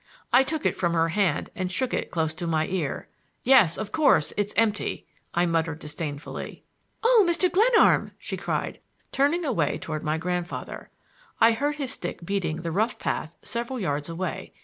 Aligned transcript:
I 0.33 0.41
took 0.41 0.65
it 0.65 0.75
from 0.75 0.93
her 0.93 1.09
hand 1.09 1.51
and 1.55 1.71
shook 1.71 1.93
it 1.93 2.09
close 2.09 2.33
to 2.33 2.47
my 2.47 2.65
ear. 2.65 3.07
"Yes; 3.43 3.77
of 3.77 3.91
course, 3.91 4.33
it's 4.35 4.51
empty," 4.57 5.05
I 5.35 5.45
muttered 5.45 5.77
disdainfully. 5.77 6.63
"Oh, 7.03 7.23
Mr. 7.29 7.51
Glenarm!" 7.51 8.09
she 8.17 8.35
cried, 8.35 8.79
turning 9.11 9.45
away 9.45 9.77
toward 9.77 10.01
my 10.03 10.17
grandfather. 10.17 10.89
I 11.39 11.51
heard 11.51 11.75
his 11.75 11.91
stick 11.91 12.25
beating 12.25 12.63
the 12.63 12.71
rough 12.71 12.97
path 12.97 13.37
several 13.43 13.79
yards 13.79 14.09
away. 14.09 14.53